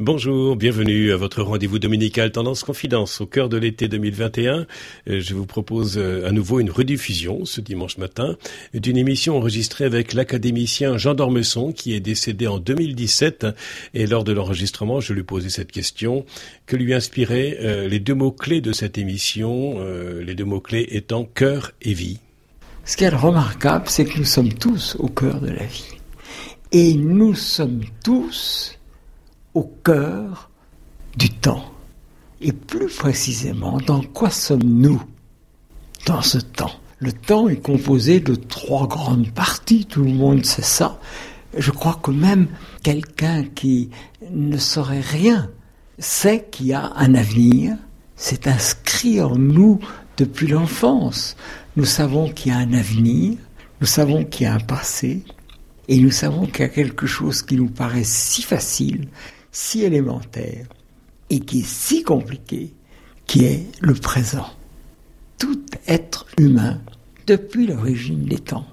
Bonjour, 0.00 0.54
bienvenue 0.54 1.10
à 1.10 1.16
votre 1.16 1.42
rendez-vous 1.42 1.80
dominical 1.80 2.30
Tendance 2.30 2.62
Confidence 2.62 3.20
au 3.20 3.26
cœur 3.26 3.48
de 3.48 3.56
l'été 3.56 3.88
2021. 3.88 4.64
Euh, 5.08 5.20
je 5.20 5.34
vous 5.34 5.44
propose 5.44 5.98
euh, 5.98 6.24
à 6.24 6.30
nouveau 6.30 6.60
une 6.60 6.70
rediffusion 6.70 7.44
ce 7.44 7.60
dimanche 7.60 7.98
matin 7.98 8.36
d'une 8.72 8.96
émission 8.96 9.36
enregistrée 9.36 9.84
avec 9.84 10.12
l'académicien 10.12 10.98
Jean 10.98 11.14
Dormesson 11.14 11.72
qui 11.72 11.94
est 11.94 12.00
décédé 12.00 12.46
en 12.46 12.60
2017 12.60 13.48
et 13.94 14.06
lors 14.06 14.22
de 14.22 14.30
l'enregistrement 14.30 15.00
je 15.00 15.14
lui 15.14 15.24
posais 15.24 15.50
cette 15.50 15.72
question 15.72 16.24
que 16.66 16.76
lui 16.76 16.94
inspiraient 16.94 17.58
euh, 17.60 17.88
les 17.88 17.98
deux 17.98 18.14
mots-clés 18.14 18.60
de 18.60 18.70
cette 18.70 18.98
émission, 18.98 19.84
les 20.24 20.36
deux 20.36 20.44
mots-clés 20.44 20.86
étant 20.92 21.24
cœur 21.24 21.72
et 21.82 21.92
vie? 21.92 22.20
Ce 22.84 22.96
qui 22.96 23.02
est 23.02 23.08
remarquable, 23.08 23.86
c'est 23.88 24.04
que 24.04 24.16
nous 24.16 24.24
sommes 24.24 24.52
tous 24.52 24.96
au 25.00 25.08
cœur 25.08 25.40
de 25.40 25.50
la 25.50 25.64
vie. 25.64 25.96
Et 26.70 26.94
nous 26.94 27.34
sommes 27.34 27.80
tous 28.04 28.77
au 29.58 29.72
cœur 29.84 30.50
du 31.16 31.30
temps. 31.30 31.64
Et 32.40 32.52
plus 32.52 32.86
précisément, 32.86 33.78
dans 33.78 34.02
quoi 34.02 34.30
sommes-nous 34.30 35.02
dans 36.06 36.22
ce 36.22 36.38
temps? 36.38 36.70
Le 37.00 37.12
temps 37.12 37.48
est 37.48 37.60
composé 37.60 38.20
de 38.20 38.36
trois 38.36 38.86
grandes 38.86 39.32
parties, 39.32 39.84
tout 39.84 40.04
le 40.04 40.12
monde 40.12 40.44
sait 40.44 40.62
ça. 40.62 41.00
Je 41.56 41.72
crois 41.72 41.98
que 42.00 42.12
même 42.12 42.46
quelqu'un 42.84 43.42
qui 43.42 43.90
ne 44.30 44.58
saurait 44.58 45.00
rien 45.00 45.50
sait 45.98 46.46
qu'il 46.50 46.66
y 46.66 46.72
a 46.72 46.92
un 46.94 47.14
avenir, 47.14 47.76
c'est 48.14 48.46
inscrit 48.46 49.20
en 49.20 49.36
nous 49.36 49.80
depuis 50.16 50.46
l'enfance. 50.46 51.36
Nous 51.76 51.84
savons 51.84 52.30
qu'il 52.30 52.52
y 52.52 52.54
a 52.54 52.58
un 52.58 52.72
avenir, 52.74 53.38
nous 53.80 53.86
savons 53.88 54.24
qu'il 54.24 54.44
y 54.44 54.46
a 54.46 54.54
un 54.54 54.60
passé, 54.60 55.24
et 55.88 55.98
nous 55.98 56.12
savons 56.12 56.46
qu'il 56.46 56.60
y 56.60 56.64
a 56.64 56.68
quelque 56.68 57.06
chose 57.06 57.42
qui 57.42 57.56
nous 57.56 57.70
paraît 57.70 58.04
si 58.04 58.42
facile, 58.42 59.08
si 59.52 59.82
élémentaire 59.82 60.66
et 61.30 61.40
qui 61.40 61.60
est 61.60 61.66
si 61.66 62.02
compliqué, 62.02 62.74
qui 63.26 63.44
est 63.44 63.66
le 63.80 63.94
présent. 63.94 64.48
Tout 65.38 65.60
être 65.86 66.26
humain, 66.38 66.80
depuis 67.26 67.66
l'origine 67.66 68.24
des 68.24 68.38
temps, 68.38 68.66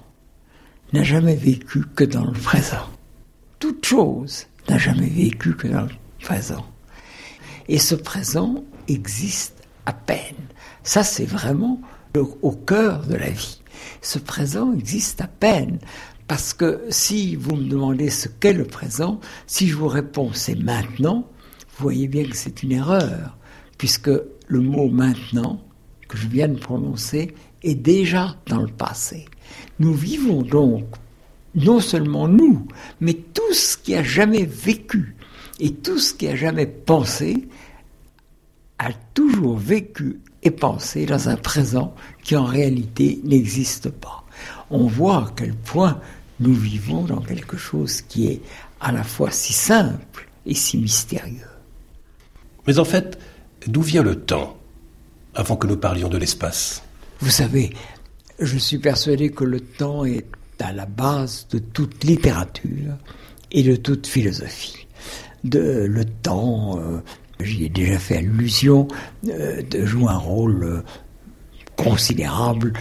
n'a 0.93 1.03
jamais 1.03 1.35
vécu 1.35 1.83
que 1.95 2.03
dans 2.03 2.25
le 2.25 2.39
présent. 2.39 2.89
Toute 3.59 3.85
chose 3.85 4.45
n'a 4.69 4.77
jamais 4.77 5.09
vécu 5.09 5.55
que 5.55 5.67
dans 5.67 5.81
le 5.81 5.95
présent. 6.21 6.65
Et 7.67 7.79
ce 7.79 7.95
présent 7.95 8.63
existe 8.87 9.61
à 9.85 9.93
peine. 9.93 10.35
Ça, 10.83 11.03
c'est 11.03 11.25
vraiment 11.25 11.79
au 12.41 12.51
cœur 12.51 13.05
de 13.05 13.15
la 13.15 13.29
vie. 13.29 13.61
Ce 14.01 14.19
présent 14.19 14.73
existe 14.73 15.21
à 15.21 15.27
peine. 15.27 15.79
Parce 16.27 16.53
que 16.53 16.81
si 16.89 17.35
vous 17.35 17.55
me 17.55 17.69
demandez 17.69 18.09
ce 18.09 18.27
qu'est 18.27 18.53
le 18.53 18.65
présent, 18.65 19.19
si 19.45 19.67
je 19.67 19.75
vous 19.75 19.87
réponds 19.87 20.31
c'est 20.33 20.55
maintenant, 20.55 21.29
vous 21.77 21.83
voyez 21.83 22.07
bien 22.07 22.23
que 22.23 22.35
c'est 22.35 22.63
une 22.63 22.71
erreur, 22.71 23.37
puisque 23.77 24.09
le 24.47 24.59
mot 24.59 24.89
maintenant 24.89 25.61
que 26.07 26.17
je 26.17 26.27
viens 26.27 26.47
de 26.47 26.57
prononcer 26.57 27.35
est 27.63 27.75
déjà 27.75 28.37
dans 28.47 28.61
le 28.61 28.71
passé. 28.71 29.25
Nous 29.79 29.93
vivons 29.93 30.41
donc, 30.41 30.85
non 31.53 31.79
seulement 31.79 32.27
nous, 32.27 32.67
mais 32.99 33.13
tout 33.13 33.53
ce 33.53 33.77
qui 33.77 33.95
a 33.95 34.03
jamais 34.03 34.45
vécu 34.45 35.15
et 35.59 35.73
tout 35.73 35.99
ce 35.99 36.13
qui 36.13 36.27
a 36.27 36.35
jamais 36.35 36.65
pensé 36.65 37.47
a 38.79 38.91
toujours 39.13 39.57
vécu 39.57 40.19
et 40.43 40.51
pensé 40.51 41.05
dans 41.05 41.29
un 41.29 41.37
présent 41.37 41.95
qui 42.23 42.35
en 42.35 42.45
réalité 42.45 43.21
n'existe 43.23 43.89
pas 43.89 44.24
on 44.69 44.87
voit 44.87 45.17
à 45.17 45.33
quel 45.35 45.53
point 45.53 45.99
nous 46.39 46.53
vivons 46.53 47.03
dans 47.03 47.21
quelque 47.21 47.57
chose 47.57 48.01
qui 48.01 48.27
est 48.27 48.41
à 48.79 48.91
la 48.91 49.03
fois 49.03 49.31
si 49.31 49.53
simple 49.53 50.29
et 50.45 50.53
si 50.53 50.77
mystérieux. 50.77 51.47
Mais 52.67 52.79
en 52.79 52.85
fait, 52.85 53.17
d'où 53.67 53.81
vient 53.81 54.03
le 54.03 54.15
temps 54.15 54.57
avant 55.33 55.55
que 55.55 55.67
nous 55.67 55.77
parlions 55.77 56.09
de 56.09 56.17
l'espace? 56.17 56.83
Vous 57.19 57.29
savez, 57.29 57.73
je 58.39 58.57
suis 58.57 58.77
persuadé 58.77 59.29
que 59.29 59.43
le 59.43 59.59
temps 59.59 60.05
est 60.05 60.25
à 60.59 60.73
la 60.73 60.85
base 60.85 61.47
de 61.51 61.59
toute 61.59 62.03
littérature 62.03 62.93
et 63.51 63.63
de 63.63 63.75
toute 63.75 64.07
philosophie. 64.07 64.87
De, 65.43 65.85
le 65.87 66.05
temps, 66.05 66.79
euh, 66.79 67.01
j'y 67.39 67.65
ai 67.65 67.69
déjà 67.69 67.99
fait 67.99 68.17
allusion, 68.17 68.87
euh, 69.27 69.61
de 69.61 69.85
joue 69.85 70.09
un 70.09 70.17
rôle 70.17 70.63
euh, 70.63 70.83
considérable 71.75 72.73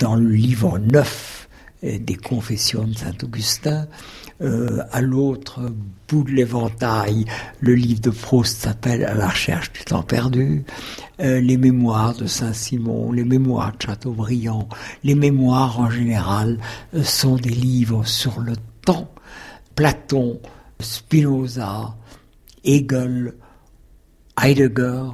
dans 0.00 0.16
le 0.16 0.28
livre 0.28 0.78
9 0.78 1.48
euh, 1.84 1.98
des 1.98 2.16
Confessions 2.16 2.84
de 2.86 2.94
Saint-Augustin. 2.94 3.86
Euh, 4.40 4.82
à 4.92 5.00
l'autre 5.00 5.60
bout 6.08 6.24
de 6.24 6.30
l'éventail, 6.30 7.24
le 7.60 7.74
livre 7.74 8.00
de 8.00 8.10
Proust 8.10 8.62
s'appelle 8.62 9.04
À 9.04 9.14
la 9.14 9.28
recherche 9.28 9.72
du 9.72 9.84
temps 9.84 10.02
perdu, 10.02 10.64
euh, 11.20 11.40
les 11.40 11.56
mémoires 11.56 12.14
de 12.14 12.26
Saint-Simon, 12.26 13.12
les 13.12 13.24
mémoires 13.24 13.76
de 13.76 13.82
Chateaubriand, 13.82 14.68
les 15.04 15.14
mémoires 15.14 15.80
en 15.80 15.90
général 15.90 16.58
sont 17.02 17.36
des 17.36 17.50
livres 17.50 18.04
sur 18.04 18.40
le 18.40 18.54
temps. 18.84 19.10
Platon, 19.74 20.40
Spinoza, 20.80 21.96
Hegel, 22.64 23.34
Heidegger, 24.40 25.04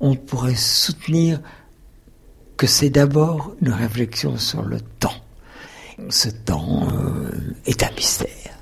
on 0.00 0.16
pourrait 0.16 0.54
soutenir 0.54 1.40
que 2.60 2.66
c'est 2.66 2.90
d'abord 2.90 3.54
une 3.62 3.72
réflexion 3.72 4.36
sur 4.36 4.60
le 4.60 4.82
temps. 4.82 5.14
Ce 6.10 6.28
temps 6.28 6.88
euh, 6.92 7.30
est 7.64 7.82
un 7.82 7.90
mystère, 7.96 8.52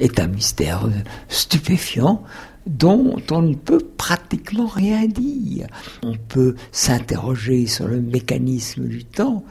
est 0.00 0.18
un 0.18 0.26
mystère 0.26 0.88
stupéfiant 1.28 2.24
dont 2.66 3.14
on 3.30 3.42
ne 3.42 3.54
peut 3.54 3.78
pratiquement 3.78 4.66
rien 4.66 5.06
dire. 5.06 5.68
On 6.02 6.16
peut 6.16 6.56
s'interroger 6.72 7.68
sur 7.68 7.86
le 7.86 8.00
mécanisme 8.00 8.88
du 8.88 9.04
temps, 9.04 9.44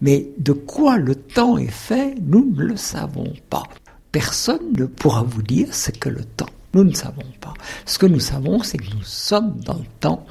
mais 0.00 0.28
de 0.38 0.52
quoi 0.52 0.96
le 0.96 1.16
temps 1.16 1.58
est 1.58 1.66
fait, 1.66 2.14
nous 2.22 2.52
ne 2.54 2.62
le 2.62 2.76
savons 2.76 3.32
pas. 3.50 3.64
Personne 4.12 4.72
ne 4.78 4.86
pourra 4.86 5.24
vous 5.24 5.42
dire 5.42 5.74
ce 5.74 5.90
que 5.90 6.08
le 6.08 6.22
temps. 6.22 6.46
Nous 6.74 6.84
ne 6.84 6.94
savons 6.94 7.26
pas. 7.40 7.54
Ce 7.86 7.98
que 7.98 8.06
nous 8.06 8.20
savons, 8.20 8.62
c'est 8.62 8.78
que 8.78 8.94
nous 8.94 9.02
sommes 9.02 9.58
dans 9.66 9.78
le 9.78 9.86
temps 9.98 10.24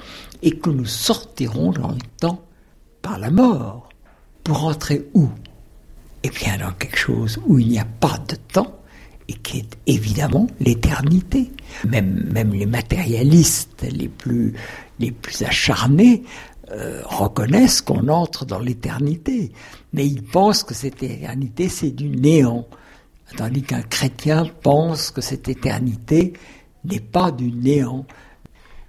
et 0.44 0.52
que 0.52 0.70
nous 0.70 0.86
sortirons 0.86 1.72
dans 1.72 1.90
le 1.90 1.98
temps 2.22 2.47
la 3.18 3.32
mort. 3.32 3.90
Pour 4.44 4.66
entrer 4.66 5.08
où? 5.14 5.30
Eh 6.24 6.30
bien 6.30 6.58
dans 6.58 6.72
quelque 6.74 6.98
chose 6.98 7.40
où 7.46 7.60
il 7.60 7.68
n'y 7.68 7.80
a 7.80 7.86
pas 7.86 8.18
de 8.28 8.36
temps 8.36 8.78
et 9.28 9.34
qui 9.34 9.60
est 9.60 9.78
évidemment 9.86 10.48
l'éternité. 10.60 11.52
Même, 11.88 12.30
même 12.32 12.54
les 12.54 12.66
matérialistes 12.66 13.86
les 13.90 14.08
plus, 14.08 14.54
les 15.00 15.12
plus 15.12 15.44
acharnés 15.44 16.24
euh, 16.72 17.02
reconnaissent 17.06 17.82
qu'on 17.82 18.08
entre 18.10 18.46
dans 18.46 18.60
l'éternité, 18.60 19.52
mais 19.94 20.06
ils 20.06 20.24
pensent 20.24 20.64
que 20.64 20.74
cette 20.74 21.02
éternité 21.02 21.70
c'est 21.70 21.92
du 21.92 22.10
néant, 22.10 22.68
tandis 23.38 23.62
qu'un 23.62 23.82
chrétien 23.82 24.46
pense 24.64 25.12
que 25.12 25.22
cette 25.22 25.48
éternité 25.48 26.34
n'est 26.84 27.00
pas 27.00 27.32
du 27.32 27.52
néant, 27.52 28.06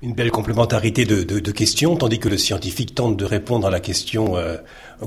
une 0.00 0.14
belle 0.14 0.31
complémentarité 0.31 1.04
de, 1.04 1.50
questions, 1.50 1.97
tandis 1.97 2.20
que 2.20 2.28
le 2.28 2.38
scientifique 2.38 2.94
tente 2.94 3.16
de 3.16 3.25
répondre 3.25 3.66
à 3.66 3.70
la 3.70 3.81
question 3.81 4.36
euh, 4.36 4.56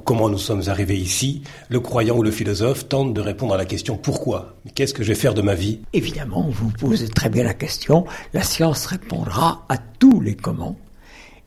comment 0.04 0.30
nous 0.30 0.38
sommes 0.38 0.64
arrivés 0.68 0.98
ici, 0.98 1.44
le 1.70 1.80
croyant 1.80 2.18
ou 2.18 2.24
le 2.24 2.32
philosophe 2.32 2.90
tente 2.90 3.14
de 3.14 3.22
répondre 3.22 3.54
à 3.54 3.58
la 3.58 3.66
question 3.66 3.96
pourquoi? 3.96 4.58
Qu'est-ce 4.76 4.94
que 4.94 5.04
je 5.04 5.10
vais 5.10 5.16
faire 5.16 5.34
de 5.34 5.42
ma 5.42 5.56
vie? 5.56 5.80
Évidemment, 5.94 6.48
vous 6.50 6.70
posez 6.70 7.08
très 7.08 7.30
bien 7.30 7.44
la 7.44 7.54
question. 7.54 8.06
La 8.34 8.44
science 8.44 8.86
répondra 8.86 9.66
à 9.70 9.78
tous 9.78 10.20
les 10.20 10.36
comment, 10.36 10.76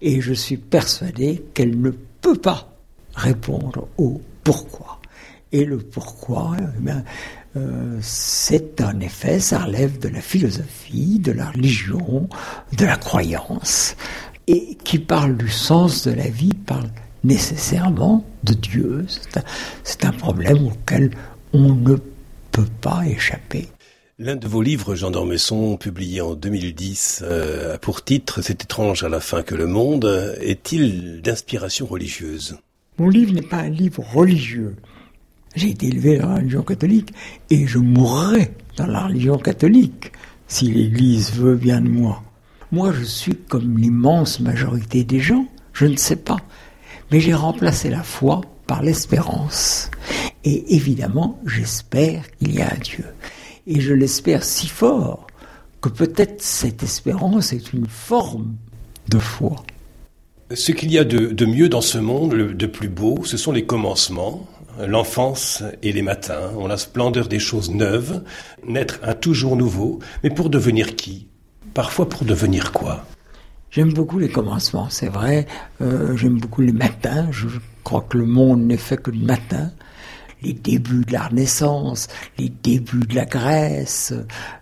et 0.01 0.23
je 0.23 0.33
suis 0.33 0.57
persuadé 0.57 1.45
qu'elle 1.53 1.79
ne 1.79 1.91
peut 1.91 2.39
pas 2.39 2.73
répondre 3.15 3.89
au 3.99 4.23
pourquoi. 4.43 5.01
Et 5.53 5.65
le 5.65 5.79
pourquoi, 5.79 6.57
eh 6.59 6.93
euh, 7.57 7.99
c'est 8.01 8.81
en 8.81 8.99
effet, 9.01 9.39
ça 9.39 9.61
relève 9.61 9.99
de 9.99 10.09
la 10.09 10.21
philosophie, 10.21 11.21
de 11.21 11.33
la 11.33 11.51
religion, 11.51 12.29
de 12.77 12.85
la 12.85 12.97
croyance, 12.97 13.97
et 14.49 14.77
qui 14.83 14.99
parle 14.99 15.37
du 15.37 15.49
sens 15.49 16.07
de 16.07 16.13
la 16.13 16.29
vie, 16.29 16.55
parle 16.55 16.89
nécessairement 17.23 18.25
de 18.43 18.55
Dieu. 18.55 19.07
C'est 19.85 20.05
un, 20.05 20.13
problème 20.13 20.67
auquel 20.67 21.11
on 21.53 21.75
ne 21.75 21.97
peut 22.51 22.69
pas 22.81 23.07
échapper. 23.07 23.69
L'un 24.19 24.37
de 24.37 24.47
vos 24.47 24.63
livres, 24.63 24.95
Jean 24.95 25.11
d'Ormesson, 25.11 25.77
publié 25.77 26.21
en 26.21 26.35
2010, 26.35 27.23
euh, 27.25 27.75
a 27.75 27.79
pour 27.79 28.05
titre 28.05 28.43
C'est 28.43 28.63
étrange 28.63 29.03
à 29.05 29.09
la 29.09 29.21
fin 29.21 29.43
que 29.43 29.55
le 29.55 29.67
monde, 29.67 30.37
est-il 30.41 31.21
d'inspiration 31.23 31.87
religieuse? 31.87 32.59
Mon 32.99 33.09
livre 33.09 33.33
n'est 33.33 33.43
pas 33.43 33.59
un 33.59 33.71
livre 33.71 34.05
religieux. 34.13 34.77
J'ai 35.55 35.71
été 35.71 35.87
élevé 35.87 36.19
dans 36.19 36.29
la 36.29 36.37
religion 36.37 36.63
catholique 36.63 37.13
et 37.51 37.67
je 37.67 37.79
mourrai 37.79 38.53
dans 38.77 38.87
la 38.87 39.07
religion 39.07 39.39
catholique 39.39 40.13
si 40.49 40.67
l'Église 40.67 41.33
veut 41.33 41.55
bien 41.55 41.81
de 41.81 41.89
moi. 41.89 42.23
Moi, 42.73 42.93
je 42.93 43.05
suis 43.05 43.37
comme 43.37 43.79
l'immense 43.79 44.41
majorité 44.41 45.05
des 45.05 45.21
gens, 45.21 45.47
je 45.73 45.87
ne 45.87 45.97
sais 45.97 46.17
pas. 46.17 46.39
Mais 47.11 47.21
j'ai 47.21 47.35
remplacé 47.35 47.89
la 47.89 48.03
foi 48.03 48.41
par 48.67 48.83
l'espérance. 48.83 49.91
Et 50.43 50.75
évidemment, 50.75 51.39
j'espère 51.47 52.25
qu'il 52.37 52.55
y 52.55 52.61
a 52.61 52.73
un 52.73 52.79
Dieu. 52.79 53.05
Et 53.67 53.81
je 53.81 53.95
l'espère 53.95 54.43
si 54.43 54.67
fort 54.67 55.27
que 55.81 55.89
peut-être 55.89 56.43
cette 56.43 56.83
espérance 56.83 57.53
est 57.53 57.73
une 57.73 57.87
forme 57.87 58.57
de 59.09 59.19
foi. 59.19 59.63
Ce 60.53 60.73
qu'il 60.73 60.93
y 60.93 60.99
a 60.99 61.05
de, 61.05 61.47
mieux 61.47 61.69
dans 61.69 61.81
ce 61.81 61.99
monde, 61.99 62.35
de 62.35 62.67
plus 62.67 62.89
beau, 62.89 63.21
ce 63.25 63.37
sont 63.37 63.53
les 63.53 63.65
commencements, 63.65 64.47
l'enfance 64.87 65.63
et 65.83 65.93
les 65.93 66.03
matins, 66.03 66.51
ont 66.57 66.67
la 66.67 66.77
splendeur 66.77 67.29
des 67.29 67.39
choses 67.39 67.71
neuves, 67.71 68.23
naître 68.67 68.99
un 69.03 69.15
toujours 69.15 69.57
nouveau, 69.57 70.01
mais 70.23 70.31
pour 70.31 70.51
devenir 70.51 70.97
qui? 70.97 71.29
Parfois 71.75 72.09
pour 72.09 72.25
devenir 72.25 72.73
quoi? 72.73 73.05
J'aime 73.71 73.93
beaucoup 73.93 74.19
les 74.19 74.29
commencements, 74.29 74.89
c'est 74.89 75.09
vrai. 75.09 75.47
Euh, 75.81 76.17
j'aime 76.17 76.39
beaucoup 76.39 76.63
les 76.63 76.73
matins. 76.73 77.27
Je 77.33 77.49
crois 77.83 78.07
que 78.09 78.17
le 78.17 78.27
monde 78.27 78.63
n'est 78.63 78.77
fait 78.77 79.03
que 79.03 79.11
de 79.11 79.25
matins 79.25 79.73
les 80.45 80.53
débuts 80.53 81.05
de 81.05 81.13
la 81.13 81.29
Renaissance, 81.29 82.09
les 82.39 82.51
débuts 82.51 83.07
de 83.07 83.15
la 83.15 83.25
Grèce, 83.25 84.13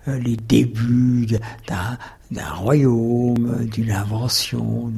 euh, 0.09 0.19
les 0.19 0.37
débuts 0.37 1.27
d'un 1.67 1.99
royaume, 2.41 3.67
d'une 3.67 3.91
invention. 3.91 4.93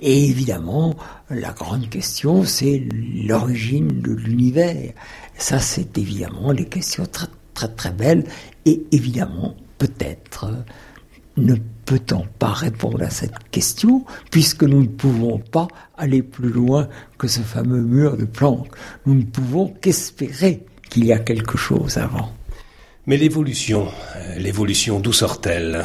Et 0.00 0.26
évidemment, 0.26 0.96
la 1.28 1.52
grande 1.52 1.88
question, 1.88 2.44
c'est 2.44 2.86
l'origine 3.24 4.00
de 4.00 4.12
l'univers. 4.12 4.92
Ça, 5.36 5.58
c'est 5.58 5.96
évidemment 5.98 6.52
des 6.52 6.66
questions 6.66 7.06
très, 7.06 7.26
très, 7.54 7.68
très 7.68 7.92
belles. 7.92 8.24
Et 8.66 8.82
évidemment, 8.92 9.54
peut-être, 9.78 10.52
ne 11.36 11.54
peut-on 11.84 12.26
pas 12.38 12.52
répondre 12.52 13.02
à 13.02 13.10
cette 13.10 13.50
question 13.50 14.04
puisque 14.30 14.62
nous 14.62 14.82
ne 14.82 14.88
pouvons 14.88 15.38
pas 15.38 15.68
aller 15.96 16.22
plus 16.22 16.50
loin 16.50 16.88
que 17.18 17.26
ce 17.26 17.40
fameux 17.40 17.80
mur 17.80 18.16
de 18.16 18.24
Planck 18.24 18.68
Nous 19.06 19.14
ne 19.14 19.24
pouvons 19.24 19.74
qu'espérer 19.80 20.64
qu'il 20.88 21.04
y 21.04 21.12
a 21.12 21.18
quelque 21.18 21.56
chose 21.56 21.98
avant. 21.98 22.32
Mais 23.06 23.16
l'évolution, 23.16 23.88
euh, 24.16 24.38
l'évolution 24.38 25.00
d'où 25.00 25.12
sort-elle? 25.12 25.84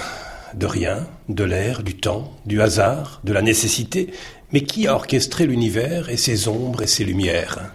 De 0.56 0.66
rien, 0.66 1.08
de 1.30 1.44
l'air, 1.44 1.84
du 1.84 1.96
temps, 1.96 2.34
du 2.46 2.62
hasard, 2.62 3.22
de 3.24 3.34
la 3.34 3.42
nécessité 3.42 4.12
Mais 4.52 4.62
qui 4.62 4.88
a 4.88 4.96
orchestré 4.96 5.46
l'univers 5.46 6.10
et 6.10 6.18
ses 6.18 6.48
ombres 6.48 6.82
et 6.82 6.88
ses 6.88 7.06
lumières? 7.06 7.72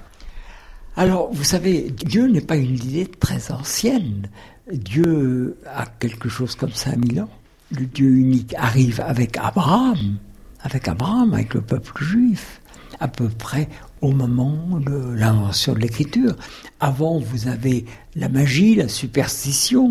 Alors, 0.97 1.33
vous 1.33 1.45
savez, 1.45 1.91
Dieu 2.05 2.27
n'est 2.27 2.41
pas 2.41 2.57
une 2.57 2.75
idée 2.75 3.07
très 3.07 3.53
ancienne. 3.53 4.29
Dieu 4.73 5.57
a 5.67 5.87
quelque 5.87 6.29
chose 6.29 6.55
comme 6.57 6.73
5000 6.73 7.21
ans 7.21 7.31
le 7.71 7.87
Dieu 7.87 8.09
unique 8.09 8.55
arrive 8.57 9.01
avec 9.01 9.37
Abraham, 9.37 10.17
avec 10.61 10.89
Abraham, 10.89 11.35
avec 11.35 11.55
le 11.55 11.61
peuple 11.61 12.03
juif, 12.03 12.61
à 12.99 13.09
peu 13.09 13.29
près 13.29 13.69
au 14.01 14.13
moment 14.13 14.81
de 14.81 15.15
l'invention 15.15 15.75
de 15.75 15.81
l'écriture. 15.81 16.35
Avant, 16.81 17.19
vous 17.19 17.49
avez 17.49 17.85
la 18.15 18.29
magie, 18.29 18.75
la 18.75 18.89
superstition, 18.89 19.91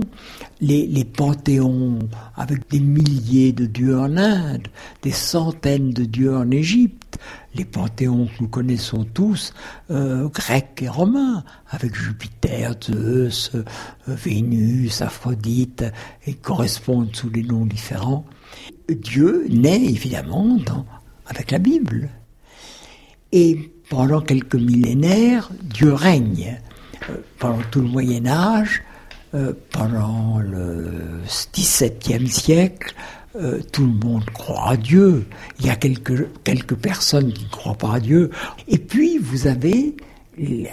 les, 0.61 0.87
les, 0.87 1.05
panthéons 1.05 1.99
avec 2.35 2.69
des 2.69 2.79
milliers 2.79 3.53
de 3.53 3.65
dieux 3.65 3.97
en 3.97 4.17
Inde, 4.17 4.67
des 5.03 5.11
centaines 5.11 5.91
de 5.91 6.05
dieux 6.05 6.35
en 6.35 6.49
Égypte, 6.49 7.19
les 7.55 7.65
panthéons 7.65 8.27
que 8.27 8.41
nous 8.41 8.47
connaissons 8.47 9.03
tous, 9.03 9.53
euh, 9.91 10.27
grecs 10.29 10.81
et 10.81 10.89
romains, 10.89 11.43
avec 11.69 11.95
Jupiter, 11.95 12.75
Zeus, 12.83 13.51
euh, 13.55 13.63
Vénus, 14.07 15.01
Aphrodite, 15.01 15.85
et 16.25 16.33
correspondent 16.33 17.15
sous 17.15 17.29
des 17.29 17.43
noms 17.43 17.65
différents. 17.65 18.25
Dieu 18.89 19.45
naît 19.49 19.83
évidemment 19.83 20.57
avec 21.27 21.51
la 21.51 21.59
Bible. 21.59 22.09
Et 23.31 23.71
pendant 23.89 24.21
quelques 24.21 24.55
millénaires, 24.55 25.49
Dieu 25.63 25.93
règne. 25.93 26.59
Euh, 27.09 27.17
pendant 27.39 27.61
tout 27.71 27.81
le 27.81 27.87
Moyen 27.87 28.27
Âge, 28.27 28.83
euh, 29.33 29.53
pendant 29.71 30.39
le 30.39 31.21
XVIIe 31.53 32.27
siècle, 32.27 32.93
euh, 33.35 33.61
tout 33.71 33.85
le 33.85 34.07
monde 34.07 34.25
croit 34.31 34.71
à 34.71 34.77
Dieu. 34.77 35.25
Il 35.59 35.65
y 35.65 35.69
a 35.69 35.75
quelques, 35.75 36.27
quelques 36.43 36.75
personnes 36.75 37.31
qui 37.31 37.45
ne 37.45 37.49
croient 37.49 37.75
pas 37.75 37.95
à 37.95 37.99
Dieu. 37.99 38.31
Et 38.67 38.77
puis, 38.77 39.17
vous 39.17 39.47
avez 39.47 39.95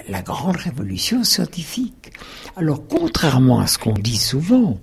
la 0.09 0.23
grande 0.23 0.57
révolution 0.57 1.25
scientifique. 1.25 2.13
Alors, 2.57 2.87
contrairement 2.87 3.61
à 3.61 3.67
ce 3.67 3.79
qu'on 3.79 3.95
dit 3.95 4.17
souvent, 4.17 4.79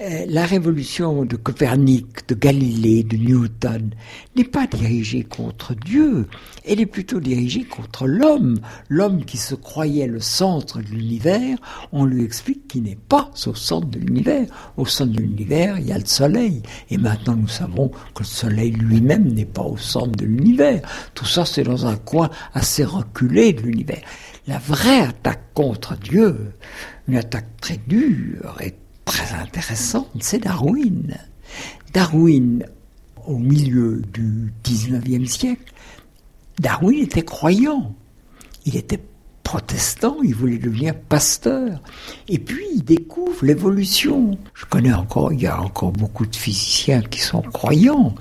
la 0.00 0.46
révolution 0.46 1.26
de 1.26 1.36
Copernic, 1.36 2.26
de 2.26 2.34
Galilée, 2.34 3.02
de 3.02 3.18
Newton 3.18 3.90
n'est 4.34 4.44
pas 4.44 4.66
dirigée 4.66 5.24
contre 5.24 5.74
Dieu, 5.74 6.26
elle 6.64 6.80
est 6.80 6.86
plutôt 6.86 7.20
dirigée 7.20 7.64
contre 7.64 8.06
l'homme. 8.06 8.60
L'homme 8.88 9.24
qui 9.26 9.36
se 9.36 9.54
croyait 9.54 10.06
le 10.06 10.20
centre 10.20 10.78
de 10.78 10.88
l'univers, 10.88 11.58
on 11.92 12.06
lui 12.06 12.24
explique 12.24 12.68
qu'il 12.68 12.84
n'est 12.84 12.96
pas 12.96 13.30
au 13.46 13.54
centre 13.54 13.88
de 13.88 13.98
l'univers. 13.98 14.46
Au 14.78 14.86
centre 14.86 15.12
de 15.12 15.20
l'univers, 15.20 15.78
il 15.78 15.88
y 15.88 15.92
a 15.92 15.98
le 15.98 16.06
soleil. 16.06 16.62
Et 16.88 16.96
maintenant, 16.96 17.36
nous 17.36 17.48
savons 17.48 17.88
que 18.14 18.22
le 18.22 18.24
soleil 18.24 18.70
lui-même 18.70 19.32
n'est 19.32 19.44
pas 19.44 19.64
au 19.64 19.76
centre 19.76 20.16
de 20.16 20.24
l'univers. 20.24 20.80
Tout 21.14 21.26
ça, 21.26 21.44
c'est 21.44 21.64
dans 21.64 21.86
un 21.86 21.96
coin 21.96 22.30
assez 22.54 22.84
reculé 22.84 23.52
de 23.52 23.62
l'univers. 23.62 24.02
La 24.46 24.58
vraie 24.58 25.02
attaque 25.02 25.52
contre 25.52 25.96
Dieu, 25.98 26.54
une 27.06 27.16
attaque 27.16 27.60
très 27.60 27.78
dure 27.86 28.56
très 29.10 29.34
intéressante, 29.34 30.08
c'est 30.20 30.38
Darwin. 30.38 31.18
Darwin, 31.92 32.64
au 33.26 33.38
milieu 33.38 34.02
du 34.12 34.52
19e 34.64 35.26
siècle, 35.26 35.72
Darwin 36.60 37.02
était 37.02 37.24
croyant. 37.24 37.92
Il 38.66 38.76
était 38.76 39.00
protestant, 39.42 40.18
il 40.22 40.32
voulait 40.32 40.58
devenir 40.58 40.94
pasteur. 40.96 41.80
Et 42.28 42.38
puis 42.38 42.64
il 42.72 42.84
découvre 42.84 43.44
l'évolution. 43.44 44.38
Je 44.54 44.64
connais 44.64 44.92
encore, 44.92 45.32
il 45.32 45.40
y 45.40 45.48
a 45.48 45.60
encore 45.60 45.90
beaucoup 45.90 46.24
de 46.24 46.36
physiciens 46.36 47.02
qui 47.02 47.18
sont 47.18 47.42
croyants. 47.42 48.14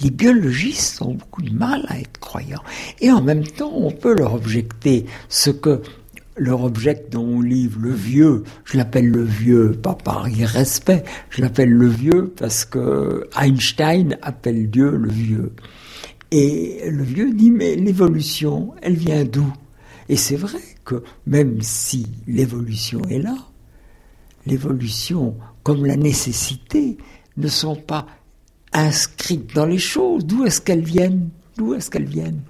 Les 0.00 0.10
biologistes 0.10 1.02
ont 1.02 1.14
beaucoup 1.14 1.42
de 1.42 1.52
mal 1.52 1.84
à 1.88 1.98
être 1.98 2.20
croyants. 2.20 2.62
Et 3.00 3.10
en 3.10 3.22
même 3.22 3.44
temps, 3.44 3.72
on 3.74 3.90
peut 3.90 4.14
leur 4.14 4.34
objecter 4.34 5.06
ce 5.28 5.50
que 5.50 5.82
leur 6.38 6.62
objet 6.62 7.06
dans 7.10 7.24
mon 7.24 7.40
livre, 7.40 7.80
le 7.80 7.92
vieux, 7.92 8.44
je 8.64 8.76
l'appelle 8.76 9.08
le 9.08 9.24
vieux, 9.24 9.72
pas 9.72 9.94
par 9.94 10.28
irrespect, 10.28 11.04
je 11.30 11.42
l'appelle 11.42 11.70
le 11.70 11.88
vieux 11.88 12.32
parce 12.36 12.64
que 12.64 13.28
Einstein 13.40 14.16
appelle 14.22 14.70
Dieu 14.70 14.96
le 14.96 15.10
vieux. 15.10 15.52
Et 16.30 16.82
le 16.90 17.02
vieux 17.02 17.32
dit, 17.32 17.50
mais 17.50 17.74
l'évolution, 17.76 18.74
elle 18.82 18.96
vient 18.96 19.24
d'où? 19.24 19.52
Et 20.08 20.16
c'est 20.16 20.36
vrai 20.36 20.60
que 20.84 21.02
même 21.26 21.60
si 21.60 22.06
l'évolution 22.26 23.02
est 23.08 23.18
là, 23.18 23.36
l'évolution 24.46 25.36
comme 25.62 25.84
la 25.84 25.96
nécessité 25.96 26.96
ne 27.36 27.48
sont 27.48 27.76
pas 27.76 28.06
inscrites 28.72 29.54
dans 29.54 29.66
les 29.66 29.78
choses. 29.78 30.24
D'où 30.24 30.44
est-ce 30.44 30.60
qu'elles 30.60 30.84
viennent? 30.84 31.30
D'où 31.58 31.74
est-ce 31.74 31.90
qu'elles 31.90 32.04
viennent 32.04 32.42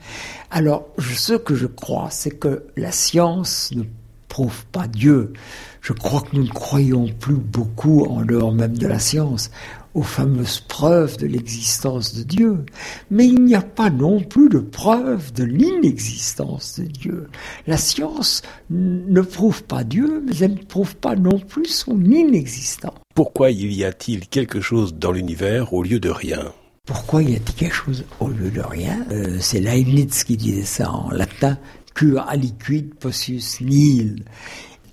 Alors, 0.50 0.86
ce 0.98 1.32
que 1.32 1.54
je 1.54 1.66
crois, 1.66 2.08
c'est 2.10 2.38
que 2.38 2.64
la 2.76 2.92
science 2.92 3.70
ne 3.74 3.84
prouve 4.28 4.66
pas 4.66 4.86
Dieu. 4.86 5.32
Je 5.80 5.94
crois 5.94 6.20
que 6.20 6.36
nous 6.36 6.44
ne 6.44 6.50
croyons 6.50 7.08
plus 7.18 7.36
beaucoup, 7.36 8.04
en 8.04 8.22
dehors 8.22 8.52
même 8.52 8.76
de 8.76 8.86
la 8.86 8.98
science, 8.98 9.50
aux 9.94 10.02
fameuses 10.02 10.60
preuves 10.60 11.16
de 11.16 11.26
l'existence 11.26 12.14
de 12.14 12.22
Dieu. 12.22 12.66
Mais 13.10 13.26
il 13.26 13.42
n'y 13.42 13.54
a 13.54 13.62
pas 13.62 13.88
non 13.88 14.20
plus 14.20 14.50
de 14.50 14.58
preuve 14.58 15.32
de 15.32 15.44
l'inexistence 15.44 16.78
de 16.78 16.84
Dieu. 16.84 17.28
La 17.66 17.78
science 17.78 18.42
ne 18.68 19.22
prouve 19.22 19.64
pas 19.64 19.84
Dieu, 19.84 20.22
mais 20.26 20.36
elle 20.36 20.54
ne 20.56 20.64
prouve 20.64 20.96
pas 20.96 21.16
non 21.16 21.38
plus 21.38 21.64
son 21.64 22.04
inexistence. 22.04 22.92
Pourquoi 23.14 23.50
y 23.50 23.84
a-t-il 23.84 24.28
quelque 24.28 24.60
chose 24.60 24.94
dans 24.94 25.12
l'univers 25.12 25.72
au 25.72 25.82
lieu 25.82 25.98
de 25.98 26.10
rien? 26.10 26.52
Pourquoi 26.88 27.23
y 27.23 27.37
a-t-il 27.37 27.54
quelque 27.54 27.75
chose 27.75 28.07
au 28.18 28.28
lieu 28.28 28.50
de 28.50 28.62
rien 28.62 29.04
euh, 29.12 29.37
C'est 29.40 29.61
Leibniz 29.61 30.25
qui 30.25 30.38
disait 30.38 30.64
ça 30.64 30.90
en 30.90 31.11
latin, 31.11 31.59
cur 31.95 32.26
aliquid 32.26 32.95
possius 32.95 33.61
nihil. 33.61 34.25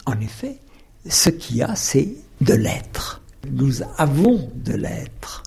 En 0.06 0.20
effet, 0.20 0.60
ce 1.08 1.30
qu'il 1.30 1.56
y 1.56 1.62
a, 1.64 1.74
c'est 1.76 2.10
de 2.42 2.54
l'être. 2.54 3.22
Nous 3.50 3.82
avons 3.98 4.52
de 4.56 4.74
l'être. 4.74 5.44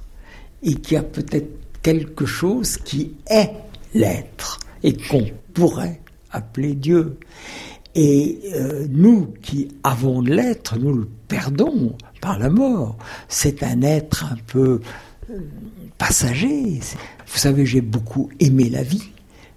Et 0.63 0.77
qu'il 0.77 0.95
y 0.95 0.97
a 0.97 1.03
peut-être 1.03 1.51
quelque 1.83 2.25
chose 2.25 2.79
qui 2.79 3.13
est 3.29 3.51
l'être 3.93 4.59
et 4.83 4.97
qu'on 4.97 5.27
pourrait 5.53 6.01
appeler 6.31 6.75
Dieu. 6.75 7.19
Et 7.95 8.41
euh, 8.55 8.87
nous 8.89 9.35
qui 9.43 9.69
avons 9.85 10.23
de 10.23 10.31
l'être, 10.31 10.79
nous 10.79 10.95
le 10.95 11.09
perdons 11.29 11.95
par 12.23 12.39
la 12.39 12.49
mort. 12.49 12.97
C'est 13.29 13.63
un 13.63 13.83
être 13.83 14.25
un 14.25 14.39
peu 14.47 14.81
passager. 15.99 16.81
Vous 17.27 17.39
savez, 17.39 17.67
j'ai 17.67 17.81
beaucoup 17.81 18.31
aimé 18.41 18.71
la 18.71 18.83
vie. 18.83 19.11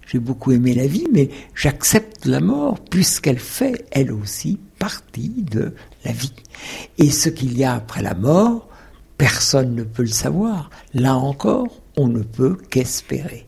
J'ai 0.06 0.18
beaucoup 0.18 0.52
aimé 0.52 0.74
la 0.74 0.86
vie, 0.86 1.06
mais 1.12 1.30
j'accepte 1.54 2.26
la 2.26 2.40
mort 2.40 2.78
puisqu'elle 2.80 3.38
fait, 3.38 3.86
elle 3.92 4.12
aussi, 4.12 4.58
partie 4.78 5.30
de 5.50 5.74
la 6.04 6.12
vie. 6.12 6.34
Et 6.98 7.10
ce 7.10 7.28
qu'il 7.28 7.56
y 7.56 7.64
a 7.64 7.74
après 7.74 8.02
la 8.02 8.14
mort, 8.14 8.68
personne 9.16 9.74
ne 9.74 9.84
peut 9.84 10.02
le 10.02 10.08
savoir. 10.08 10.68
Là 10.92 11.14
encore, 11.14 11.68
on 11.96 12.08
ne 12.08 12.22
peut 12.22 12.58
qu'espérer. 12.68 13.46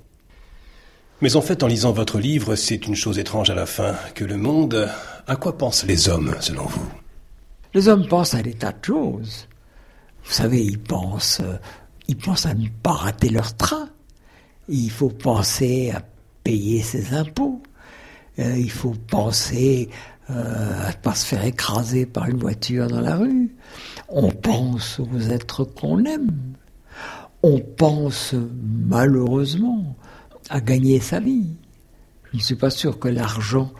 Mais 1.20 1.36
en 1.36 1.42
fait, 1.42 1.62
en 1.62 1.66
lisant 1.66 1.92
votre 1.92 2.18
livre, 2.18 2.54
c'est 2.54 2.86
une 2.86 2.94
chose 2.94 3.18
étrange 3.18 3.50
à 3.50 3.54
la 3.54 3.66
fin, 3.66 3.94
que 4.14 4.24
le 4.24 4.36
monde... 4.36 4.88
À 5.26 5.36
quoi 5.36 5.56
pensent 5.56 5.86
les 5.86 6.10
hommes, 6.10 6.34
selon 6.40 6.66
vous? 6.66 6.86
Les 7.72 7.88
hommes 7.88 8.06
pensent 8.06 8.34
à 8.34 8.42
des 8.42 8.52
tas 8.52 8.72
de 8.72 8.84
choses. 8.84 9.48
Vous 10.22 10.32
savez, 10.32 10.62
ils 10.62 10.78
pensent, 10.78 11.40
euh, 11.40 11.56
ils 12.08 12.16
pensent 12.16 12.46
à 12.46 12.54
ne 12.54 12.68
pas 12.82 12.92
rater 12.92 13.28
leur 13.28 13.56
train. 13.56 13.88
Il 14.68 14.90
faut 14.90 15.10
penser 15.10 15.90
à 15.90 16.02
payer 16.42 16.82
ses 16.82 17.14
impôts. 17.14 17.62
Euh, 18.38 18.56
il 18.56 18.70
faut 18.70 18.94
penser 19.08 19.88
euh, 20.30 20.86
à 20.86 20.88
ne 20.88 20.96
pas 20.96 21.14
se 21.14 21.26
faire 21.26 21.44
écraser 21.44 22.06
par 22.06 22.28
une 22.28 22.38
voiture 22.38 22.88
dans 22.88 23.00
la 23.00 23.16
rue. 23.16 23.54
On 24.08 24.30
pense 24.30 25.00
aux 25.00 25.20
êtres 25.20 25.64
qu'on 25.64 26.04
aime. 26.04 26.32
On 27.42 27.60
pense 27.60 28.34
malheureusement 28.88 29.96
à 30.48 30.60
gagner 30.60 31.00
sa 31.00 31.20
vie. 31.20 31.48
Je 32.32 32.38
ne 32.38 32.42
suis 32.42 32.54
pas 32.54 32.70
sûr 32.70 32.98
que 32.98 33.08
l'argent 33.08 33.72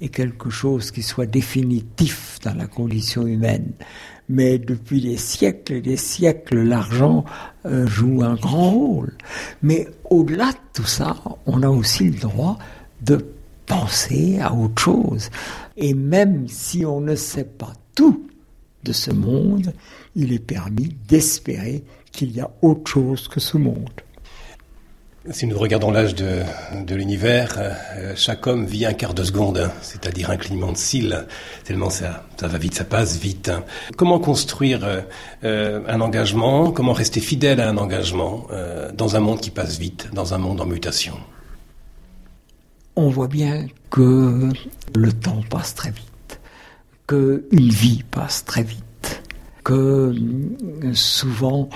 est 0.00 0.08
quelque 0.08 0.50
chose 0.50 0.90
qui 0.90 1.02
soit 1.02 1.26
définitif 1.26 2.38
dans 2.42 2.54
la 2.54 2.66
condition 2.66 3.26
humaine. 3.26 3.72
Mais 4.28 4.58
depuis 4.58 5.00
des 5.00 5.16
siècles 5.16 5.74
et 5.74 5.80
des 5.80 5.96
siècles, 5.96 6.62
l'argent 6.62 7.24
euh, 7.66 7.86
joue 7.86 8.22
un 8.22 8.34
grand 8.34 8.70
rôle. 8.70 9.12
Mais 9.62 9.88
au-delà 10.08 10.52
de 10.52 10.58
tout 10.72 10.86
ça, 10.86 11.16
on 11.46 11.62
a 11.62 11.68
aussi 11.68 12.04
le 12.04 12.18
droit 12.18 12.58
de 13.02 13.24
penser 13.66 14.38
à 14.40 14.54
autre 14.54 14.80
chose. 14.80 15.30
Et 15.76 15.94
même 15.94 16.48
si 16.48 16.84
on 16.86 17.00
ne 17.00 17.14
sait 17.14 17.44
pas 17.44 17.72
tout 17.94 18.26
de 18.82 18.92
ce 18.92 19.10
monde, 19.10 19.72
il 20.14 20.32
est 20.32 20.38
permis 20.38 20.96
d'espérer 21.08 21.84
qu'il 22.12 22.32
y 22.32 22.40
a 22.40 22.50
autre 22.62 22.90
chose 22.90 23.28
que 23.28 23.40
ce 23.40 23.58
monde. 23.58 24.00
Si 25.30 25.46
nous 25.46 25.58
regardons 25.58 25.90
l'âge 25.90 26.14
de, 26.14 26.44
l'univers, 26.94 27.54
euh, 27.56 28.12
chaque 28.14 28.46
homme 28.46 28.66
vit 28.66 28.84
un 28.84 28.92
quart 28.92 29.14
de 29.14 29.24
seconde, 29.24 29.56
hein, 29.56 29.72
c'est-à-dire 29.80 30.28
un 30.28 30.36
clignement 30.36 30.70
de 30.70 30.76
cils, 30.76 31.26
tellement 31.64 31.88
ça, 31.88 32.26
ça 32.38 32.46
va 32.46 32.58
vite, 32.58 32.74
ça 32.74 32.84
passe 32.84 33.16
vite. 33.16 33.48
Hein. 33.48 33.64
Comment 33.96 34.18
construire 34.18 34.84
euh, 34.84 35.00
euh, 35.44 35.80
un 35.88 36.02
engagement, 36.02 36.72
comment 36.72 36.92
rester 36.92 37.20
fidèle 37.20 37.62
à 37.62 37.70
un 37.70 37.78
engagement 37.78 38.48
dans 38.92 39.16
un 39.16 39.20
monde 39.20 39.40
qui 39.40 39.50
passe 39.50 39.78
vite, 39.78 40.10
dans 40.12 40.34
un 40.34 40.38
monde 40.38 40.60
en 40.60 40.66
mutation? 40.66 41.14
On 42.94 43.08
voit 43.08 43.28
bien 43.28 43.66
que 43.90 44.50
le 44.94 45.12
temps 45.12 45.40
passe 45.48 45.74
très 45.74 45.90
vite, 45.90 46.40
que 47.06 47.46
une 47.50 47.70
vie 47.70 48.04
passe 48.10 48.44
très 48.44 48.62
vite, 48.62 49.22
que 49.64 50.14
souvent 50.92 51.70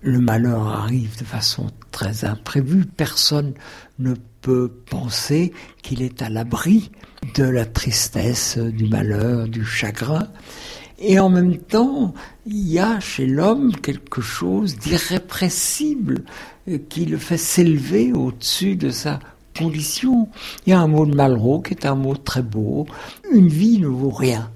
le 0.00 0.20
malheur 0.20 0.68
arrive 0.68 1.18
de 1.18 1.24
façon 1.24 1.66
très 1.90 2.24
imprévue. 2.24 2.84
Personne 2.84 3.54
ne 3.98 4.14
peut 4.42 4.70
penser 4.90 5.52
qu'il 5.82 6.02
est 6.02 6.22
à 6.22 6.28
l'abri 6.28 6.90
de 7.34 7.44
la 7.44 7.64
tristesse, 7.64 8.58
du 8.58 8.86
malheur, 8.88 9.48
du 9.48 9.64
chagrin. 9.64 10.28
Et 11.00 11.18
en 11.18 11.28
même 11.28 11.58
temps, 11.58 12.14
il 12.46 12.68
y 12.68 12.78
a 12.78 13.00
chez 13.00 13.26
l'homme 13.26 13.74
quelque 13.76 14.20
chose 14.20 14.76
d'irrépressible 14.76 16.24
qui 16.88 17.04
le 17.04 17.18
fait 17.18 17.36
s'élever 17.36 18.12
au-dessus 18.12 18.76
de 18.76 18.90
sa 18.90 19.20
condition. 19.56 20.28
Il 20.66 20.70
y 20.70 20.72
a 20.72 20.80
un 20.80 20.88
mot 20.88 21.06
de 21.06 21.14
Malraux 21.14 21.60
qui 21.60 21.74
est 21.74 21.86
un 21.86 21.94
mot 21.94 22.16
très 22.16 22.42
beau. 22.42 22.86
Une 23.32 23.48
vie 23.48 23.78
ne 23.78 23.86
vaut 23.86 24.10
rien, 24.10 24.50